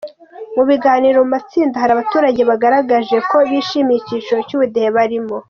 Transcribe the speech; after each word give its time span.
Mu 0.55 0.63
biganiro 0.69 1.17
mu 1.23 1.29
matsinda, 1.33 1.81
hari 1.81 1.91
abaturage 1.93 2.41
bagaragaje 2.49 3.15
ko 3.29 3.37
bishimiye 3.49 3.97
icyiciro 3.99 4.39
cy’ubudehe 4.47 4.89
barimo. 4.97 5.35